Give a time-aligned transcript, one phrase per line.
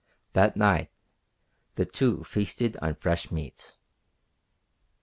[0.33, 0.89] That night
[1.75, 3.75] the two feasted on fresh meat.